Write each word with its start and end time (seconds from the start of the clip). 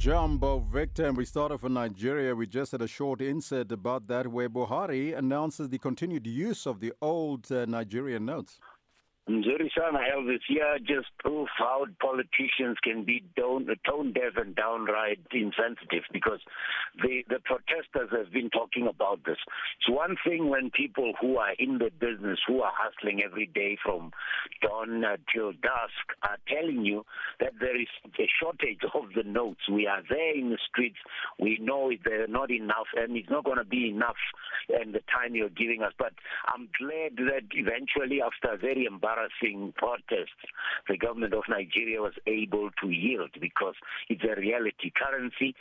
Jambo 0.00 0.60
Victor, 0.60 1.08
and 1.08 1.14
we 1.14 1.26
start 1.26 1.52
off 1.52 1.62
in 1.62 1.74
Nigeria. 1.74 2.34
We 2.34 2.46
just 2.46 2.72
had 2.72 2.80
a 2.80 2.88
short 2.88 3.20
insert 3.20 3.70
about 3.70 4.06
that 4.08 4.28
where 4.28 4.48
Buhari 4.48 5.14
announces 5.14 5.68
the 5.68 5.76
continued 5.76 6.26
use 6.26 6.66
of 6.66 6.80
the 6.80 6.94
old 7.02 7.52
uh, 7.52 7.66
Nigerian 7.66 8.24
notes. 8.24 8.58
Mzurishana 9.28 10.00
Elvis 10.12 10.40
here 10.48 10.78
just 10.80 11.06
proof 11.18 11.48
how 11.56 11.86
politicians 12.00 12.78
can 12.82 13.04
be 13.04 13.22
tone, 13.36 13.66
deaf 14.12 14.32
and 14.36 14.56
downright 14.56 15.20
insensitive 15.30 16.04
because 16.12 16.40
the, 17.02 17.22
the 17.28 17.38
protesters 17.44 18.10
have 18.10 18.32
been 18.32 18.50
talking 18.50 18.88
about 18.88 19.20
this. 19.24 19.36
It's 19.78 19.88
one 19.88 20.16
thing 20.26 20.48
when 20.48 20.70
people 20.70 21.12
who 21.20 21.36
are 21.36 21.52
in 21.58 21.78
the 21.78 21.90
business, 22.00 22.38
who 22.46 22.62
are 22.62 22.72
hustling 22.74 23.22
every 23.22 23.46
day 23.46 23.76
from 23.84 24.10
dawn 24.62 25.04
till 25.32 25.52
dusk, 25.52 26.06
are 26.22 26.38
telling 26.48 26.84
you 26.84 27.04
that 27.40 27.52
there 27.60 27.80
is 27.80 27.88
a 28.18 28.26
shortage 28.42 28.80
of 28.94 29.04
the 29.14 29.22
notes. 29.22 29.60
We 29.70 29.86
are 29.86 30.02
there 30.08 30.34
in 30.36 30.50
the 30.50 30.58
streets. 30.68 30.98
We 31.38 31.58
know 31.60 31.92
they're 32.04 32.26
not 32.26 32.50
enough, 32.50 32.88
and 32.96 33.16
it's 33.16 33.30
not 33.30 33.44
going 33.44 33.58
to 33.58 33.64
be 33.64 33.90
enough 33.90 34.18
in 34.82 34.92
the 34.92 35.02
time 35.12 35.34
you're 35.34 35.50
giving 35.50 35.82
us. 35.82 35.92
But 35.98 36.14
I'm 36.48 36.68
glad 36.78 37.16
that 37.26 37.44
eventually, 37.52 38.20
after 38.22 38.54
a 38.54 38.56
very 38.56 38.86
embarrassing 38.86 39.09
embarrassing 39.10 39.72
protests, 39.76 40.44
the 40.88 40.96
government 40.96 41.34
of 41.34 41.44
Nigeria 41.48 42.00
was 42.00 42.14
able 42.26 42.70
to 42.82 42.90
yield 42.90 43.30
because 43.40 43.74
it's 44.08 44.22
a 44.24 44.40
reality. 44.40 44.92
Currency 44.94 45.54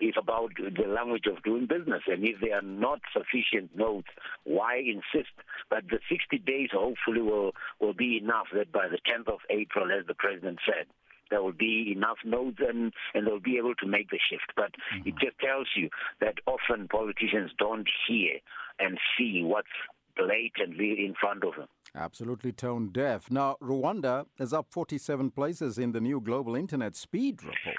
is 0.00 0.14
about 0.18 0.50
the 0.56 0.88
language 0.88 1.26
of 1.26 1.42
doing 1.42 1.66
business, 1.66 2.02
and 2.06 2.24
if 2.24 2.40
there 2.40 2.56
are 2.56 2.62
not 2.62 3.00
sufficient 3.12 3.76
notes, 3.76 4.08
why 4.44 4.78
insist? 4.78 5.32
But 5.70 5.84
the 5.88 5.98
60 6.10 6.38
days 6.38 6.68
hopefully 6.72 7.22
will, 7.22 7.52
will 7.80 7.94
be 7.94 8.18
enough 8.22 8.46
that 8.54 8.72
by 8.72 8.88
the 8.88 8.98
10th 9.10 9.32
of 9.32 9.40
April, 9.50 9.86
as 9.92 10.06
the 10.06 10.14
president 10.14 10.58
said, 10.66 10.86
there 11.30 11.42
will 11.42 11.52
be 11.52 11.94
enough 11.96 12.18
nodes 12.26 12.58
and, 12.60 12.92
and 13.14 13.26
they'll 13.26 13.40
be 13.40 13.56
able 13.56 13.74
to 13.76 13.86
make 13.86 14.10
the 14.10 14.18
shift. 14.30 14.52
But 14.54 14.72
mm-hmm. 14.94 15.08
it 15.08 15.14
just 15.18 15.38
tells 15.38 15.66
you 15.74 15.88
that 16.20 16.34
often 16.46 16.88
politicians 16.88 17.52
don't 17.58 17.88
hear 18.06 18.34
and 18.78 18.98
see 19.16 19.42
what's 19.42 19.68
blatantly 20.16 21.04
in 21.04 21.14
front 21.18 21.44
of 21.44 21.54
them. 21.56 21.68
Absolutely 21.94 22.52
tone 22.52 22.88
deaf. 22.90 23.30
Now, 23.30 23.56
Rwanda 23.62 24.24
is 24.38 24.54
up 24.54 24.66
47 24.70 25.30
places 25.30 25.78
in 25.78 25.92
the 25.92 26.00
new 26.00 26.20
Global 26.20 26.54
Internet 26.56 26.96
Speed 26.96 27.42
Report 27.42 27.76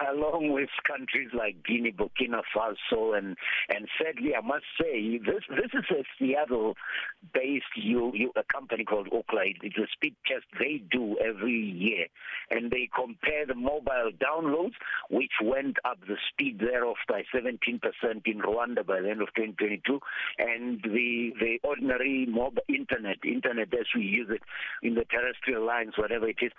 along 0.12 0.52
with 0.52 0.68
countries 0.86 1.30
like 1.32 1.64
Guinea, 1.64 1.92
Burkina 1.92 2.42
Faso, 2.54 3.16
and 3.16 3.36
and 3.68 3.88
sadly, 3.98 4.34
I 4.34 4.40
must 4.40 4.64
say 4.80 5.18
this 5.18 5.42
this 5.48 5.70
is 5.74 5.84
a 5.90 6.04
Seattle-based 6.18 7.64
you, 7.76 8.12
you, 8.14 8.32
a 8.36 8.42
company 8.52 8.84
called 8.84 9.08
Ookla. 9.10 9.54
It's 9.62 9.76
a 9.76 9.86
speed 9.92 10.16
test 10.26 10.44
they 10.58 10.82
do 10.90 11.16
every 11.18 11.52
year, 11.52 12.06
and 12.50 12.70
they 12.70 12.88
compare 12.94 13.46
the 13.46 13.54
mobile 13.54 14.10
downloads, 14.18 14.74
which 15.10 15.32
went 15.42 15.78
up 15.84 15.98
the 16.06 16.16
speed 16.32 16.58
thereof 16.60 16.96
by 17.08 17.24
17% 17.34 17.80
in 18.24 18.38
Rwanda 18.38 18.86
by 18.86 19.00
the 19.00 19.10
end 19.10 19.22
of 19.22 19.28
2022, 19.34 20.00
and 20.38 20.82
the 20.82 21.32
the 21.40 21.58
ordinary 21.62 22.26
mobile 22.26 22.62
internet, 22.68 23.18
internet 23.24 23.68
as 23.74 23.86
we 23.94 24.02
use 24.02 24.28
it 24.30 24.42
in 24.82 24.94
the 24.94 25.04
terrestrial 25.04 25.64
lines, 25.64 25.94
whatever 25.96 26.28
it 26.28 26.38
is, 26.42 26.52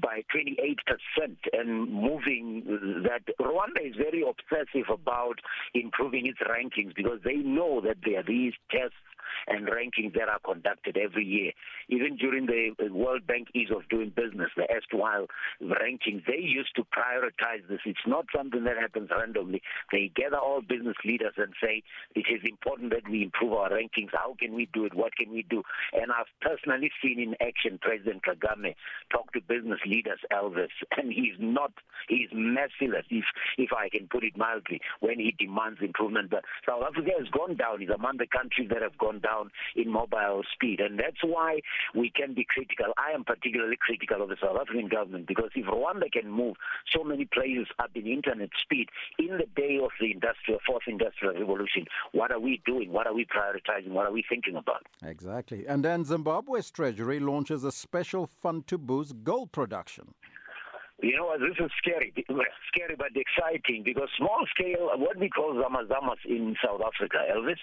by 0.00 0.22
28%, 0.34 0.76
and 1.52 1.92
moving 1.92 2.62
that 2.80 3.22
Rwanda 3.40 3.84
is 3.84 3.96
very 3.96 4.22
obsessive 4.22 4.88
about 4.92 5.40
improving 5.74 6.26
its 6.26 6.38
rankings 6.40 6.94
because 6.94 7.20
they 7.24 7.36
know 7.36 7.80
that 7.80 7.98
there 8.04 8.20
are 8.20 8.24
these 8.26 8.54
tests 8.70 8.96
and 9.46 9.68
rankings 9.68 10.14
that 10.14 10.28
are 10.28 10.40
conducted 10.40 10.96
every 10.96 11.24
year. 11.24 11.52
Even 11.88 12.16
during 12.16 12.46
the 12.46 12.72
uh, 12.80 12.92
World 12.92 13.26
Bank 13.26 13.48
Ease 13.54 13.70
of 13.74 13.88
Doing 13.88 14.12
Business, 14.14 14.50
the 14.56 14.66
erstwhile 14.70 15.26
rankings, 15.62 16.24
they 16.26 16.40
used 16.40 16.74
to 16.76 16.82
prioritize 16.84 17.66
this. 17.68 17.80
It's 17.84 18.06
not 18.06 18.26
something 18.34 18.64
that 18.64 18.76
happens 18.76 19.10
randomly. 19.10 19.62
They 19.92 20.10
gather 20.14 20.38
all 20.38 20.60
business 20.60 20.96
leaders 21.04 21.34
and 21.36 21.52
say, 21.62 21.82
it 22.14 22.26
is 22.30 22.42
important 22.44 22.90
that 22.90 23.08
we 23.08 23.22
improve 23.22 23.52
our 23.52 23.70
rankings. 23.70 24.10
How 24.12 24.34
can 24.38 24.54
we 24.54 24.68
do 24.72 24.84
it? 24.84 24.94
What 24.94 25.16
can 25.16 25.30
we 25.32 25.42
do? 25.48 25.62
And 25.92 26.12
I've 26.12 26.30
personally 26.40 26.90
seen 27.02 27.20
in 27.20 27.34
action 27.40 27.78
President 27.80 28.22
Kagame 28.22 28.74
talk 29.12 29.32
to 29.32 29.40
business 29.40 29.80
leaders, 29.86 30.20
Elvis, 30.32 30.68
and 30.96 31.12
he's 31.12 31.34
not, 31.38 31.72
he's 32.08 32.28
merciless, 32.70 33.06
if, 33.10 33.24
if 33.58 33.70
I 33.72 33.88
can 33.88 34.06
put 34.08 34.24
it 34.24 34.36
mildly, 34.36 34.80
when 35.00 35.18
he 35.18 35.34
demands 35.38 35.78
improvement. 35.82 36.30
But 36.30 36.44
South 36.66 36.82
Africa 36.86 37.10
has 37.18 37.28
gone 37.28 37.56
down. 37.56 37.80
He's 37.80 37.90
among 37.90 38.18
the 38.18 38.26
countries 38.26 38.68
that 38.70 38.82
have 38.82 38.96
gone 38.98 39.20
down 39.20 39.50
in 39.76 39.90
mobile 39.90 40.42
speed. 40.52 40.80
And 40.80 40.98
that's 40.98 41.22
why 41.22 41.60
we 41.94 42.10
can 42.10 42.34
be 42.34 42.46
critical. 42.48 42.92
I 42.98 43.14
am 43.14 43.24
particularly 43.24 43.76
critical 43.80 44.22
of 44.22 44.28
the 44.28 44.36
South 44.40 44.56
African 44.60 44.88
government 44.88 45.26
because 45.26 45.50
if 45.54 45.66
Rwanda 45.66 46.10
can 46.10 46.30
move 46.30 46.56
so 46.94 47.04
many 47.04 47.24
places 47.24 47.66
up 47.78 47.90
in 47.94 48.06
internet 48.06 48.50
speed 48.62 48.88
in 49.18 49.38
the 49.38 49.46
day 49.56 49.78
of 49.82 49.90
the 50.00 50.10
industrial 50.12 50.60
fourth 50.66 50.84
industrial 50.86 51.34
revolution, 51.34 51.86
what 52.12 52.30
are 52.30 52.40
we 52.40 52.62
doing? 52.66 52.92
What 52.92 53.06
are 53.06 53.14
we 53.14 53.24
prioritizing? 53.24 53.90
What 53.90 54.06
are 54.06 54.12
we 54.12 54.24
thinking 54.28 54.56
about? 54.56 54.86
Exactly. 55.04 55.66
And 55.66 55.84
then 55.84 56.04
Zimbabwe's 56.04 56.70
treasury 56.70 57.20
launches 57.20 57.64
a 57.64 57.72
special 57.72 58.26
fund 58.26 58.66
to 58.68 58.78
boost 58.78 59.14
gold 59.24 59.52
production. 59.52 60.14
You 61.02 61.16
know, 61.16 61.26
what? 61.26 61.40
this 61.40 61.56
is 61.58 61.70
scary, 61.78 62.12
scary 62.68 62.94
but 62.96 63.08
exciting 63.16 63.82
because 63.84 64.08
small 64.18 64.44
scale, 64.54 64.90
what 64.96 65.16
we 65.18 65.30
call 65.30 65.54
zamazamas 65.54 66.20
in 66.26 66.56
South 66.62 66.80
Africa, 66.84 67.18
Elvis, 67.32 67.58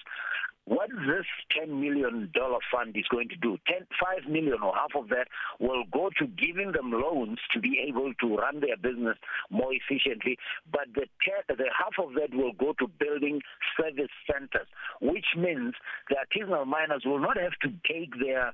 what 0.68 0.90
this 0.90 1.24
$10 1.58 1.80
million 1.80 2.30
fund 2.70 2.94
is 2.94 3.06
going 3.10 3.28
to 3.30 3.36
do, 3.36 3.56
10, 3.66 3.86
5 4.22 4.30
million 4.30 4.58
or 4.62 4.74
half 4.74 4.92
of 4.94 5.08
that 5.08 5.28
will 5.58 5.84
go 5.90 6.10
to 6.18 6.26
giving 6.26 6.72
them 6.72 6.92
loans 6.92 7.38
to 7.54 7.60
be 7.60 7.82
able 7.88 8.12
to 8.20 8.36
run 8.36 8.60
their 8.60 8.76
business 8.76 9.16
more 9.50 9.72
efficiently, 9.72 10.36
but 10.70 10.86
the, 10.94 11.06
the 11.48 11.64
half 11.72 11.96
of 12.04 12.12
that 12.14 12.36
will 12.36 12.52
go 12.52 12.74
to 12.78 12.86
building 13.00 13.40
service 13.80 14.12
centers, 14.30 14.68
which 15.00 15.32
means 15.36 15.72
the 16.10 16.16
artisanal 16.16 16.66
miners 16.66 17.02
will 17.06 17.20
not 17.20 17.38
have 17.38 17.56
to 17.62 17.68
take 17.90 18.12
their 18.20 18.52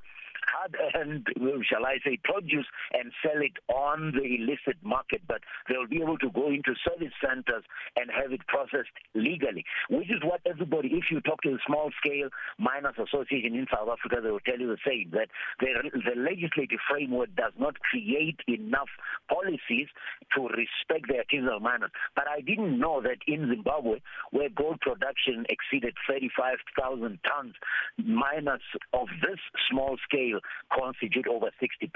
hard-earned, 0.64 1.26
shall 1.68 1.84
I 1.84 1.98
say, 2.04 2.18
produce 2.22 2.66
and 2.92 3.12
sell 3.22 3.40
it 3.40 3.52
on 3.72 4.12
the 4.12 4.24
illicit 4.24 4.80
market, 4.82 5.22
but 5.28 5.40
they'll 5.68 5.88
be 5.88 6.02
able 6.02 6.18
to 6.18 6.30
go 6.30 6.48
into 6.48 6.74
service 6.86 7.12
centers 7.20 7.64
and 7.96 8.10
have 8.10 8.32
it 8.32 8.46
processed 8.46 8.94
legally, 9.14 9.64
which 9.90 10.10
is 10.10 10.22
what 10.24 10.40
everybody, 10.48 10.88
if 10.92 11.04
you 11.10 11.20
talk 11.20 11.42
to 11.42 11.50
the 11.50 11.58
small 11.66 11.90
scale 12.00 12.28
miners 12.58 12.94
association 12.96 13.54
in 13.54 13.66
South 13.72 13.88
Africa, 13.88 14.20
they 14.22 14.30
will 14.30 14.44
tell 14.44 14.58
you 14.58 14.68
the 14.68 14.82
same, 14.86 15.10
that 15.12 15.28
the, 15.60 15.68
the 15.92 16.16
legislative 16.16 16.80
framework 16.88 17.34
does 17.36 17.52
not 17.58 17.78
create 17.80 18.40
enough 18.48 18.88
policies 19.28 19.88
to 20.34 20.48
respect 20.48 21.08
the 21.08 21.20
artisanal 21.20 21.60
miners. 21.60 21.90
But 22.14 22.24
I 22.28 22.40
didn't 22.40 22.78
know 22.78 23.02
that 23.02 23.18
in 23.26 23.48
Zimbabwe, 23.48 24.00
where 24.30 24.48
gold 24.48 24.80
production 24.80 25.44
exceeded 25.48 25.94
35,000 26.08 27.18
tons, 27.24 27.54
miners 27.98 28.62
of 28.92 29.08
this 29.20 29.38
small 29.70 29.96
scale 30.08 30.40
constitute 30.72 31.26
over 31.26 31.50
60%. 31.62 31.90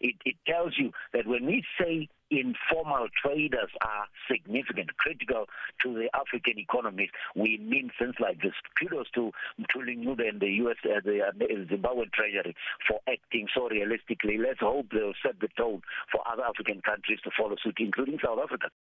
It, 0.00 0.16
it 0.24 0.36
tells 0.46 0.74
you 0.78 0.92
that 1.12 1.26
when 1.26 1.46
we 1.46 1.64
say 1.80 2.08
informal 2.30 3.06
traders 3.22 3.70
are 3.82 4.06
significant, 4.30 4.96
critical 4.96 5.46
to 5.82 5.94
the 5.94 6.08
African 6.14 6.58
economies. 6.58 7.10
We 7.34 7.58
mean 7.58 7.90
things 7.98 8.14
like 8.18 8.40
this. 8.42 8.52
Kudos 8.78 9.10
to 9.14 9.30
Ncube 9.60 10.28
and 10.28 10.40
the 10.40 10.50
U.S. 10.64 10.76
Uh, 10.84 11.00
the 11.04 11.20
uh, 11.22 11.32
Zimbabwean 11.32 12.12
Treasury 12.12 12.54
for 12.88 13.00
acting 13.08 13.46
so 13.54 13.68
realistically. 13.68 14.38
Let's 14.38 14.60
hope 14.60 14.86
they'll 14.92 15.12
set 15.24 15.40
the 15.40 15.48
tone 15.56 15.82
for 16.10 16.20
other 16.30 16.42
African 16.42 16.80
countries 16.82 17.20
to 17.24 17.30
follow 17.36 17.56
suit, 17.62 17.76
including 17.78 18.18
South 18.24 18.38
Africa. 18.42 18.68